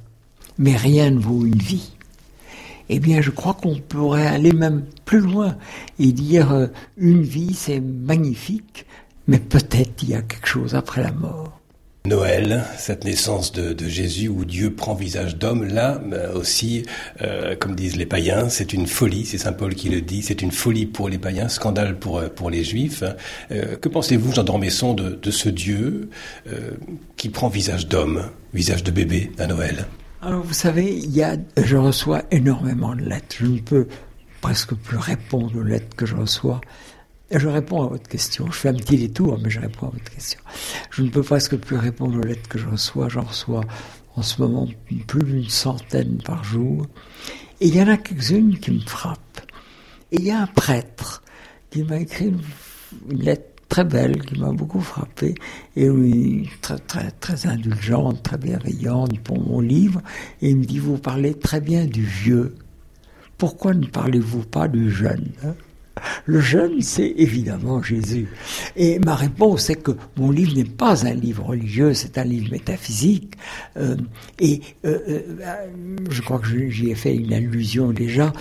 mais 0.59 0.77
rien 0.77 1.11
ne 1.11 1.19
vaut 1.19 1.45
une 1.45 1.59
vie 1.59 1.93
eh 2.93 3.01
bien 3.01 3.23
je 3.23 3.31
crois 3.31 3.55
qu'on 3.55 3.77
pourrait 3.77 4.27
aller 4.27 4.53
même 4.53 4.85
plus 5.07 5.21
loin 5.21 5.57
et 5.99 6.13
dire 6.13 6.53
euh, 6.53 6.67
une 6.99 7.23
vie 7.23 7.55
c'est 7.55 7.81
magnifique, 7.81 8.85
mais 9.27 9.39
peut-être 9.39 10.03
il 10.03 10.11
y 10.11 10.15
a 10.15 10.21
quelque 10.21 10.47
chose 10.47 10.75
après 10.75 11.03
la 11.03 11.11
mort. 11.11 11.59
Noël, 12.05 12.65
cette 12.77 13.05
naissance 13.05 13.53
de, 13.53 13.89
Jésus 13.89 14.29
où 14.29 14.45
Dieu 14.45 14.75
prend 14.75 14.93
visage 14.93 15.37
d'homme, 15.37 15.65
là 15.65 16.03
aussi, 16.35 16.85
euh, 17.23 17.55
comme 17.55 17.77
disent 17.77 17.95
les 17.97 18.07
païens, 18.07 18.49
c'est 18.49 18.73
une 18.73 18.89
folie, 18.89 19.25
c'est 19.25 19.39
Saint 19.39 19.53
Paul 19.53 19.77
qui 19.77 19.89
le 19.89 20.01
dit, 20.01 20.21
c'est 20.21 20.43
une 20.43 20.51
folie 20.51 20.85
pour 20.85 21.09
les 21.09 21.19
païens, 21.19 21.49
scandale 21.49 21.99
pour, 22.01 22.19
euh, 22.19 22.29
pour 22.29 22.51
les 22.51 22.65
juifs. 22.65 23.05
que 23.49 23.89
pensez-vous, 23.89 24.33
Jean 24.33 24.43
d'Ormesson, 24.43 24.95
de, 24.95 25.11
de 25.11 25.31
ce 25.31 25.49
Dieu 25.49 26.11
qui 27.17 27.29
prend 27.29 27.49
visage 27.49 27.87
d'homme, 27.87 28.29
visage 28.53 28.83
de 28.83 28.91
bébé 28.91 29.31
à 29.39 29.47
Noël? 29.47 29.87
Alors 30.23 30.45
vous 30.45 30.55
savez, 30.55 30.95
il 30.95 31.11
y 31.11 31.23
a, 31.25 31.37
je 31.57 31.76
reçois 31.76 32.23
énormément 32.31 32.95
de 32.95 33.02
lettres. 33.02 33.35
Je 33.41 33.47
ne 33.47 33.59
peux 33.59 33.88
presque 34.41 34.73
plus 34.73 34.97
répondre 34.97 35.57
aux 35.57 35.64
lettres 35.64 35.97
que 35.97 36.07
je 36.07 36.14
reçois. 36.14 36.61
Je 37.33 37.49
réponds 37.49 37.83
à 37.83 37.88
votre 37.88 38.09
question. 38.09 38.47
Je 38.47 38.57
fais 38.57 38.69
un 38.69 38.75
petit 38.75 38.97
détour, 38.97 39.41
mais 39.43 39.50
je 39.50 39.59
réponds 39.59 39.88
à 39.88 39.91
votre 39.91 40.11
question. 40.11 40.38
Je 40.91 41.02
ne 41.02 41.09
peux 41.09 41.25
presque 41.25 41.57
plus 41.57 41.76
répondre 41.76 42.17
aux 42.19 42.23
lettres 42.23 42.49
que 42.49 42.57
je 42.57 42.69
reçois. 42.69 43.09
J'en 43.09 43.23
reçois 43.23 43.62
en 44.14 44.23
ce 44.23 44.41
moment 44.41 44.69
plus 45.09 45.25
d'une 45.25 45.49
centaine 45.49 46.19
par 46.25 46.45
jour. 46.45 46.87
Et 47.61 47.67
il 47.67 47.75
y 47.75 47.83
en 47.83 47.88
a 47.88 47.97
quelques-unes 47.97 48.59
qui 48.61 48.71
me 48.71 48.81
frappent. 48.81 49.41
Et 50.12 50.19
il 50.19 50.25
y 50.25 50.31
a 50.31 50.41
un 50.43 50.47
prêtre 50.47 51.25
qui 51.71 51.83
m'a 51.83 51.99
écrit 51.99 52.33
une 53.11 53.23
lettre 53.23 53.51
très 53.73 53.85
belle, 53.85 54.21
qui 54.26 54.38
m'a 54.38 54.52
beaucoup 54.52 54.83
frappé, 54.83 55.35
et 55.76 55.88
oui, 55.88 56.47
très, 56.61 56.76
très, 56.76 57.11
très 57.11 57.47
indulgente, 57.47 58.23
très 58.23 58.37
bienveillante 58.37 59.19
pour 59.21 59.41
mon 59.41 59.61
livre. 59.61 60.02
Et 60.43 60.50
il 60.50 60.59
me 60.59 60.64
dit, 60.64 60.79
vous 60.79 60.99
parlez 60.99 61.33
très 61.33 61.62
bien 61.62 61.87
du 61.87 62.05
vieux. 62.05 62.55
Pourquoi 63.38 63.73
ne 63.73 63.87
parlez-vous 63.87 64.43
pas 64.45 64.69
du 64.69 64.91
jeune 64.91 65.31
hein? 65.43 65.55
Le 66.26 66.41
jeune, 66.41 66.83
c'est 66.83 67.14
évidemment 67.17 67.83
Jésus. 67.83 68.29
Et 68.76 68.99
ma 68.99 69.14
réponse 69.14 69.71
est 69.71 69.83
que 69.83 69.93
mon 70.19 70.31
livre 70.31 70.55
n'est 70.55 70.64
pas 70.64 71.07
un 71.07 71.14
livre 71.14 71.47
religieux, 71.47 71.95
c'est 71.95 72.19
un 72.19 72.25
livre 72.25 72.50
métaphysique. 72.52 73.35
Euh, 73.79 73.97
et 74.38 74.61
euh, 74.85 74.99
euh, 75.09 75.57
je 76.11 76.21
crois 76.21 76.41
que 76.41 76.69
j'y 76.69 76.91
ai 76.91 76.95
fait 76.95 77.14
une 77.14 77.33
allusion 77.33 77.93
déjà. 77.93 78.35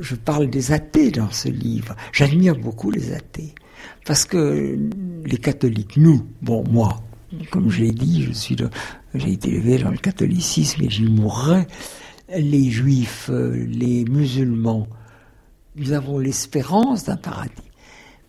je 0.00 0.14
parle 0.14 0.48
des 0.48 0.72
athées 0.72 1.10
dans 1.10 1.30
ce 1.30 1.48
livre. 1.48 1.94
J'admire 2.12 2.56
beaucoup 2.56 2.90
les 2.90 3.12
athées. 3.12 3.54
Parce 4.04 4.24
que 4.24 4.78
les 5.24 5.36
catholiques, 5.36 5.96
nous, 5.96 6.26
bon, 6.42 6.64
moi, 6.68 7.00
comme 7.50 7.70
je 7.70 7.82
l'ai 7.82 7.92
dit, 7.92 8.24
je 8.24 8.32
suis, 8.32 8.56
j'ai 9.14 9.32
été 9.32 9.48
élevé 9.50 9.78
dans 9.78 9.90
le 9.90 9.98
catholicisme 9.98 10.82
et 10.82 10.90
j'y 10.90 11.04
mourrai. 11.04 11.66
Les 12.28 12.70
juifs, 12.70 13.30
les 13.30 14.04
musulmans, 14.04 14.86
nous 15.76 15.92
avons 15.92 16.18
l'espérance 16.18 17.04
d'un 17.04 17.16
paradis. 17.16 17.52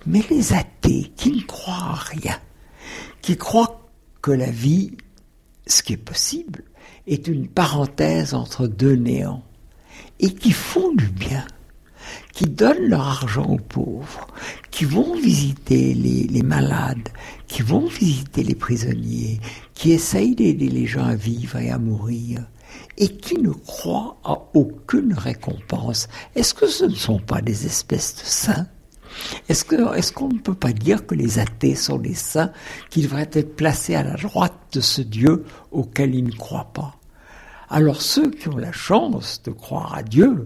Mais 0.06 0.24
les 0.30 0.54
athées 0.54 1.12
qui 1.16 1.32
ne 1.32 1.42
croient 1.42 1.74
à 1.74 1.94
rien, 1.94 2.38
qui 3.22 3.38
croient 3.38 3.88
que 4.22 4.32
la 4.32 4.50
vie, 4.50 4.98
ce 5.68 5.84
qui 5.84 5.94
est 5.94 5.98
possible, 5.98 6.64
est 7.08 7.28
une 7.28 7.48
parenthèse 7.48 8.34
entre 8.34 8.68
deux 8.68 8.96
néants, 8.96 9.44
et 10.20 10.34
qui 10.34 10.52
font 10.52 10.94
du 10.94 11.08
bien, 11.08 11.46
qui 12.34 12.46
donnent 12.46 12.88
leur 12.88 13.08
argent 13.08 13.46
aux 13.46 13.58
pauvres, 13.58 14.28
qui 14.72 14.86
vont 14.86 15.16
visiter 15.16 15.94
les, 15.94 16.44
malades, 16.44 17.10
qui 17.48 17.62
vont 17.62 17.86
visiter 17.86 18.44
les 18.44 18.56
prisonniers, 18.56 19.40
qui 19.74 19.92
essayent 19.92 20.36
d'aider 20.36 20.70
les 20.70 20.86
gens 20.86 21.06
à 21.06 21.16
vivre 21.16 21.58
et 21.58 21.70
à 21.70 21.78
mourir, 21.78 22.44
et 22.98 23.10
qui 23.10 23.40
ne 23.40 23.52
croient 23.52 24.18
à 24.24 24.38
aucune 24.54 25.14
récompense. 25.14 26.08
Est-ce 26.36 26.54
que 26.54 26.68
ce 26.68 26.86
ne 26.86 26.96
sont 26.96 27.20
pas 27.20 27.42
des 27.42 27.66
espèces 27.66 28.16
de 28.16 28.26
saints? 28.26 28.68
Est-ce 29.48 30.12
qu'on 30.12 30.30
ne 30.30 30.40
peut 30.40 30.56
pas 30.56 30.74
dire 30.74 31.06
que 31.06 31.16
les 31.16 31.40
athées 31.40 31.76
sont 31.76 32.00
des 32.00 32.16
saints 32.16 32.52
qui 32.90 33.02
devraient 33.02 33.30
être 33.34 33.56
placés 33.56 33.96
à 33.96 34.04
la 34.04 34.16
droite 34.16 34.54
de 34.74 34.82
ce 34.82 35.02
Dieu 35.02 35.46
auquel 35.72 36.16
ils 36.16 36.24
ne 36.24 36.32
croient 36.32 36.72
pas? 36.74 36.96
Alors 37.70 38.02
ceux 38.02 38.30
qui 38.30 38.50
ont 38.50 38.58
la 38.58 38.72
chance 38.72 39.42
de 39.44 39.52
croire 39.52 39.96
à 39.96 40.04
Dieu, 40.04 40.46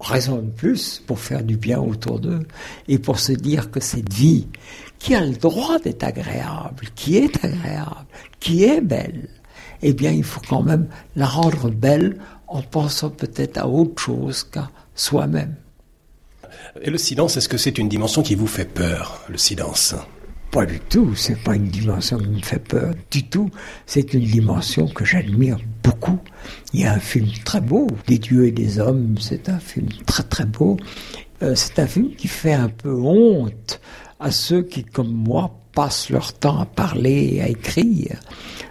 raison 0.00 0.36
de 0.36 0.50
plus 0.50 1.02
pour 1.06 1.20
faire 1.20 1.42
du 1.42 1.56
bien 1.56 1.78
autour 1.78 2.18
d'eux 2.20 2.46
et 2.88 2.98
pour 2.98 3.20
se 3.20 3.32
dire 3.32 3.70
que 3.70 3.80
cette 3.80 4.12
vie 4.12 4.46
qui 4.98 5.14
a 5.14 5.24
le 5.24 5.36
droit 5.36 5.78
d'être 5.78 6.04
agréable, 6.04 6.86
qui 6.94 7.16
est 7.16 7.44
agréable, 7.44 8.06
qui 8.38 8.64
est 8.64 8.80
belle, 8.80 9.28
eh 9.82 9.92
bien 9.92 10.10
il 10.10 10.24
faut 10.24 10.42
quand 10.48 10.62
même 10.62 10.88
la 11.16 11.26
rendre 11.26 11.70
belle 11.70 12.18
en 12.48 12.62
pensant 12.62 13.10
peut-être 13.10 13.58
à 13.58 13.68
autre 13.68 14.00
chose 14.02 14.44
qu'à 14.44 14.70
soi-même. 14.94 15.54
Et 16.82 16.90
le 16.90 16.98
silence, 16.98 17.36
est-ce 17.36 17.48
que 17.48 17.56
c'est 17.56 17.78
une 17.78 17.88
dimension 17.88 18.22
qui 18.22 18.34
vous 18.34 18.46
fait 18.46 18.64
peur, 18.64 19.22
le 19.28 19.38
silence? 19.38 19.94
Pas 20.50 20.66
du 20.66 20.80
tout, 20.80 21.14
c'est 21.14 21.40
pas 21.42 21.54
une 21.54 21.68
dimension 21.68 22.18
qui 22.18 22.28
me 22.28 22.42
fait 22.42 22.58
peur 22.58 22.92
du 23.10 23.28
tout, 23.28 23.50
c'est 23.86 24.12
une 24.14 24.24
dimension 24.24 24.88
que 24.88 25.04
j'admire 25.04 25.58
beaucoup. 25.82 26.18
Il 26.72 26.80
y 26.80 26.84
a 26.84 26.94
un 26.94 26.98
film 26.98 27.28
très 27.44 27.60
beau, 27.60 27.86
Des 28.06 28.18
dieux 28.18 28.46
et 28.46 28.50
des 28.50 28.78
hommes, 28.80 29.16
c'est 29.20 29.48
un 29.48 29.60
film 29.60 29.88
très 30.06 30.24
très 30.24 30.46
beau. 30.46 30.76
Euh, 31.42 31.54
c'est 31.54 31.78
un 31.78 31.86
film 31.86 32.14
qui 32.16 32.28
fait 32.28 32.52
un 32.52 32.68
peu 32.68 32.92
honte 32.92 33.80
à 34.18 34.30
ceux 34.30 34.62
qui, 34.62 34.84
comme 34.84 35.12
moi, 35.12 35.56
passent 35.72 36.10
leur 36.10 36.32
temps 36.32 36.58
à 36.58 36.66
parler 36.66 37.34
et 37.34 37.42
à 37.42 37.48
écrire. 37.48 38.18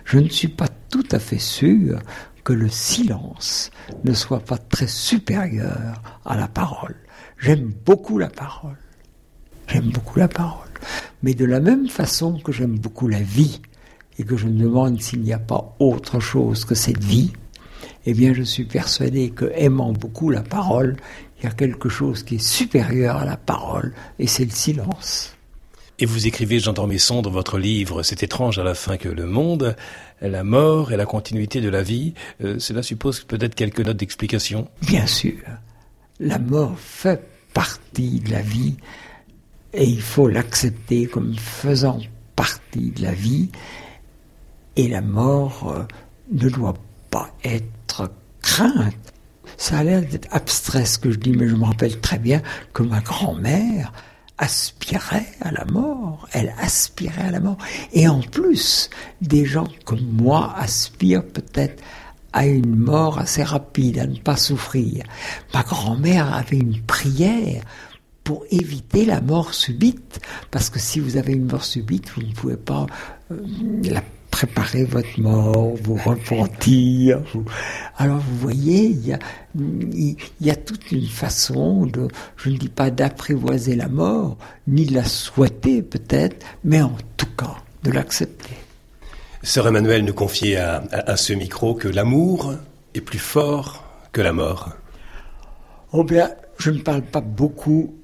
Je 0.03 0.19
ne 0.19 0.29
suis 0.29 0.49
pas 0.49 0.67
tout 0.89 1.07
à 1.11 1.19
fait 1.19 1.39
sûr 1.39 1.99
que 2.43 2.53
le 2.53 2.69
silence 2.69 3.71
ne 4.03 4.13
soit 4.13 4.41
pas 4.41 4.57
très 4.57 4.87
supérieur 4.87 6.01
à 6.25 6.35
la 6.35 6.47
parole. 6.47 6.95
J'aime 7.37 7.71
beaucoup 7.85 8.17
la 8.17 8.29
parole. 8.29 8.77
J'aime 9.67 9.89
beaucoup 9.91 10.19
la 10.19 10.27
parole. 10.27 10.68
Mais 11.23 11.33
de 11.33 11.45
la 11.45 11.59
même 11.59 11.87
façon 11.89 12.39
que 12.39 12.51
j'aime 12.51 12.77
beaucoup 12.77 13.07
la 13.07 13.21
vie 13.21 13.61
et 14.17 14.23
que 14.23 14.37
je 14.37 14.47
me 14.47 14.59
demande 14.59 15.01
s'il 15.01 15.21
n'y 15.21 15.33
a 15.33 15.39
pas 15.39 15.75
autre 15.79 16.19
chose 16.19 16.65
que 16.65 16.75
cette 16.75 17.03
vie, 17.03 17.31
eh 18.05 18.13
bien 18.13 18.33
je 18.33 18.43
suis 18.43 18.65
persuadé 18.65 19.29
que 19.29 19.51
aimant 19.55 19.93
beaucoup 19.93 20.29
la 20.29 20.41
parole, 20.41 20.97
il 21.39 21.45
y 21.45 21.47
a 21.47 21.51
quelque 21.51 21.89
chose 21.89 22.23
qui 22.23 22.35
est 22.35 22.45
supérieur 22.45 23.17
à 23.17 23.25
la 23.25 23.37
parole, 23.37 23.93
et 24.19 24.27
c'est 24.27 24.45
le 24.45 24.51
silence. 24.51 25.35
Et 26.01 26.05
vous 26.05 26.27
écrivez, 26.27 26.59
Jean 26.59 26.71
Dormesson, 26.71 27.21
dans 27.21 27.29
votre 27.29 27.57
livre 27.57 28.03
C'est 28.03 28.23
étrange 28.23 28.57
à 28.57 28.63
la 28.63 28.73
fin 28.73 28.95
que 28.95 29.09
le 29.09 29.25
monde, 29.25 29.75
la 30.21 30.43
mort 30.45 30.93
et 30.93 30.97
la 30.97 31.05
continuité 31.05 31.59
de 31.59 31.67
la 31.67 31.83
vie, 31.83 32.13
euh, 32.41 32.57
cela 32.57 32.83
suppose 32.83 33.21
peut-être 33.25 33.53
quelques 33.53 33.81
notes 33.81 33.97
d'explication? 33.97 34.69
Bien 34.81 35.05
sûr. 35.07 35.35
La 36.21 36.39
mort 36.39 36.77
fait 36.77 37.21
partie 37.53 38.21
de 38.21 38.31
la 38.31 38.41
vie 38.41 38.77
et 39.73 39.85
il 39.85 40.01
faut 40.01 40.27
l'accepter 40.27 41.05
comme 41.05 41.35
faisant 41.35 41.99
partie 42.35 42.91
de 42.91 43.01
la 43.01 43.13
vie. 43.13 43.49
Et 44.75 44.87
la 44.87 45.01
mort 45.01 45.73
euh, 45.75 45.83
ne 46.31 46.49
doit 46.49 46.75
pas 47.09 47.31
être 47.43 48.11
crainte. 48.41 49.13
Ça 49.57 49.79
a 49.79 49.83
l'air 49.83 50.01
d'être 50.01 50.27
abstrait 50.31 50.85
ce 50.85 50.97
que 50.97 51.11
je 51.11 51.19
dis, 51.19 51.31
mais 51.31 51.47
je 51.47 51.55
me 51.55 51.65
rappelle 51.65 51.99
très 51.99 52.19
bien 52.19 52.41
que 52.73 52.83
ma 52.83 53.01
grand-mère, 53.01 53.91
aspirait 54.39 55.27
à 55.41 55.51
la 55.51 55.65
mort, 55.65 56.27
elle 56.31 56.53
aspirait 56.59 57.23
à 57.23 57.31
la 57.31 57.39
mort. 57.39 57.57
Et 57.93 58.07
en 58.07 58.21
plus, 58.21 58.89
des 59.21 59.45
gens 59.45 59.67
comme 59.85 60.07
moi 60.13 60.55
aspirent 60.57 61.25
peut-être 61.25 61.83
à 62.31 62.45
une 62.45 62.75
mort 62.75 63.19
assez 63.19 63.43
rapide, 63.43 63.99
à 63.99 64.07
ne 64.07 64.17
pas 64.17 64.37
souffrir. 64.37 65.03
Ma 65.53 65.63
grand-mère 65.63 66.33
avait 66.33 66.57
une 66.57 66.81
prière 66.81 67.63
pour 68.29 68.45
éviter 68.51 69.05
la 69.05 69.21
mort 69.21 69.55
subite, 69.55 70.19
parce 70.51 70.69
que 70.69 70.77
si 70.77 70.99
vous 70.99 71.17
avez 71.17 71.33
une 71.33 71.47
mort 71.49 71.65
subite, 71.65 72.11
vous 72.11 72.21
ne 72.21 72.31
pouvez 72.31 72.57
pas 72.57 72.85
euh, 73.31 73.37
la 73.85 74.03
préparer 74.29 74.83
votre 74.83 75.19
mort, 75.19 75.73
vous 75.81 75.95
repentir. 75.95 77.23
Alors 77.97 78.19
vous 78.19 78.37
voyez, 78.37 78.83
il 78.83 79.07
y, 79.07 79.13
a, 79.13 79.19
il 79.55 80.15
y 80.41 80.51
a 80.51 80.55
toute 80.55 80.91
une 80.91 81.07
façon 81.07 81.87
de, 81.87 82.07
je 82.37 82.51
ne 82.51 82.57
dis 82.57 82.69
pas 82.69 82.91
d'apprivoiser 82.91 83.75
la 83.75 83.87
mort, 83.87 84.37
ni 84.67 84.85
de 84.85 84.93
la 84.93 85.05
souhaiter 85.05 85.81
peut-être, 85.81 86.45
mais 86.63 86.83
en 86.83 86.93
tout 87.17 87.33
cas 87.35 87.55
de 87.81 87.89
l'accepter. 87.89 88.53
Sœur 89.41 89.69
Emmanuel 89.69 90.05
nous 90.05 90.13
confiait 90.13 90.57
à, 90.57 90.83
à, 90.91 91.17
ce 91.17 91.33
micro 91.33 91.73
que 91.73 91.87
l'amour 91.87 92.53
est 92.93 93.01
plus 93.01 93.17
fort 93.17 93.85
que 94.11 94.21
la 94.21 94.33
mort. 94.33 94.69
Oh 95.93 96.03
bien, 96.03 96.29
je 96.59 96.71
ne 96.71 96.79
parle 96.79 97.03
pas 97.03 97.21
beaucoup, 97.21 97.95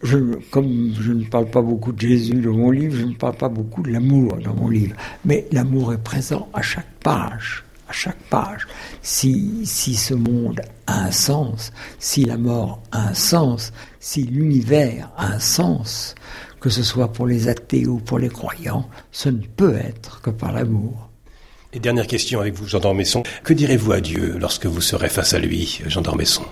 comme 0.50 0.94
je 0.98 1.12
ne 1.12 1.26
parle 1.26 1.48
pas 1.48 1.62
beaucoup 1.62 1.92
de 1.92 2.00
Jésus 2.00 2.36
dans 2.36 2.54
mon 2.54 2.72
livre, 2.72 2.96
je 2.96 3.04
ne 3.04 3.14
parle 3.14 3.36
pas 3.36 3.50
beaucoup 3.50 3.84
de 3.84 3.92
l'amour 3.92 4.38
dans 4.38 4.56
mon 4.56 4.70
livre. 4.70 4.96
Mais 5.26 5.46
l'amour 5.52 5.94
est 5.94 6.02
présent 6.02 6.48
à 6.54 6.62
chaque 6.62 6.90
page, 7.04 7.66
à 7.90 7.92
chaque 7.92 8.22
page. 8.30 8.66
Si, 9.02 9.66
si 9.66 9.96
ce 9.96 10.14
monde 10.14 10.62
a 10.88 11.04
un 11.04 11.12
sens, 11.12 11.74
si 12.00 12.24
la 12.24 12.38
mort 12.38 12.82
a 12.94 13.10
un 13.10 13.14
sens, 13.14 13.74
si 14.00 14.24
l'univers 14.24 15.12
a 15.18 15.34
un 15.34 15.40
sens, 15.40 16.16
que 16.62 16.70
ce 16.70 16.82
soit 16.82 17.12
pour 17.12 17.28
les 17.28 17.50
athées 17.50 17.86
ou 17.86 17.98
pour 17.98 18.20
les 18.20 18.30
croyants, 18.30 18.88
ce 19.12 19.28
ne 19.28 19.42
peut 19.42 19.76
être 19.76 20.22
que 20.22 20.30
par 20.30 20.54
l'amour. 20.54 21.10
Et 21.74 21.80
dernière 21.80 22.08
question 22.08 22.40
avec 22.40 22.54
vous, 22.54 22.66
Jean 22.66 22.80
d'Ormesson. 22.80 23.24
Que 23.44 23.52
direz-vous 23.52 23.92
à 23.92 24.00
Dieu 24.00 24.38
lorsque 24.40 24.66
vous 24.66 24.80
serez 24.80 25.10
face 25.10 25.34
à 25.34 25.40
lui, 25.40 25.82
Jean 25.88 26.02
d'Ormesson? 26.02 26.46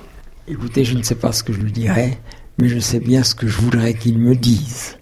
Écoutez, 0.48 0.84
je 0.84 0.98
ne 0.98 1.04
sais 1.04 1.16
pas 1.16 1.32
ce 1.32 1.42
que 1.42 1.54
je 1.54 1.60
lui 1.60 1.72
dirai, 1.72 2.18
mais 2.60 2.68
je 2.68 2.80
sais 2.80 3.00
bien 3.00 3.24
ce 3.24 3.34
que 3.34 3.48
je 3.48 3.58
voudrais 3.60 3.94
qu'il 3.94 4.18
me 4.18 4.36
dise. 4.36 4.98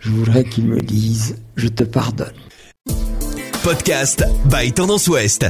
Je 0.00 0.10
voudrais 0.10 0.44
qu'il 0.44 0.66
me 0.66 0.80
dise, 0.80 1.36
je 1.54 1.68
te 1.68 1.84
pardonne. 1.84 2.34
Podcast 3.62 4.24
by 4.50 4.72
Tendance 4.72 5.06
Ouest. 5.08 5.46